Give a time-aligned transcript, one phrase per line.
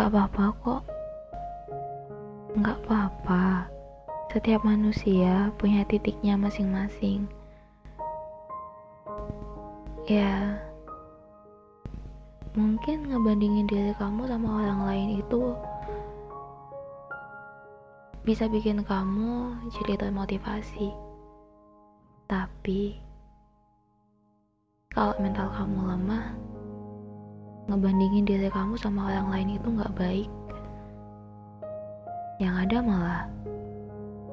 [0.00, 0.82] Gak apa-apa kok.
[2.56, 3.68] Gak apa-apa.
[4.32, 7.28] Setiap manusia punya titiknya masing-masing.
[10.08, 10.56] Ya,
[12.56, 15.52] mungkin ngebandingin diri kamu sama orang lain itu
[18.24, 20.96] bisa bikin kamu jadi termotivasi.
[22.24, 22.96] Tapi,
[24.96, 26.32] kalau mental kamu lemah,
[27.68, 30.30] ngebandingin diri kamu sama orang lain itu nggak baik.
[32.40, 33.22] Yang ada malah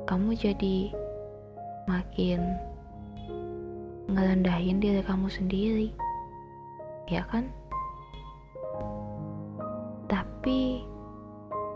[0.07, 0.95] kamu jadi
[1.91, 2.55] makin
[4.07, 5.91] ngerendahin diri kamu sendiri,
[7.11, 7.51] ya kan?
[10.07, 10.87] Tapi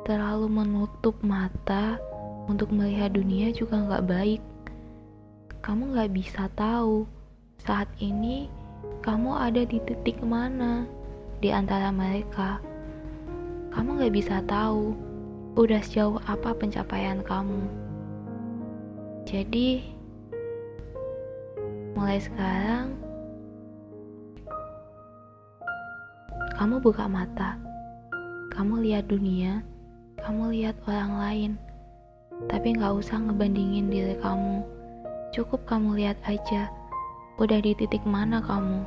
[0.08, 2.00] terlalu menutup mata
[2.48, 4.44] untuk melihat dunia juga nggak baik.
[5.60, 7.04] Kamu nggak bisa tahu
[7.62, 8.48] saat ini
[9.06, 10.88] kamu ada di titik mana
[11.42, 12.62] di antara mereka.
[13.74, 14.94] Kamu nggak bisa tahu
[15.60, 17.66] udah sejauh apa pencapaian kamu.
[19.28, 19.84] Jadi,
[21.98, 22.96] mulai sekarang
[26.56, 27.58] kamu buka mata,
[28.54, 29.66] kamu lihat dunia
[30.22, 31.52] kamu lihat orang lain,
[32.46, 34.62] tapi nggak usah ngebandingin diri kamu.
[35.34, 36.70] Cukup kamu lihat aja,
[37.42, 38.86] udah di titik mana kamu,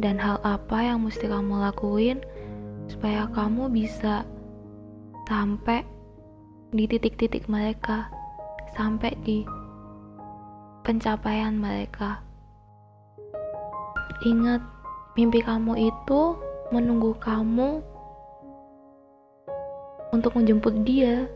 [0.00, 2.22] dan hal apa yang mesti kamu lakuin
[2.88, 4.24] supaya kamu bisa
[5.28, 5.84] sampai
[6.72, 8.08] di titik-titik mereka,
[8.72, 9.44] sampai di
[10.82, 12.24] pencapaian mereka.
[14.24, 14.62] Ingat,
[15.18, 16.36] mimpi kamu itu
[16.72, 17.84] menunggu kamu
[20.12, 21.28] untuk menjemput dia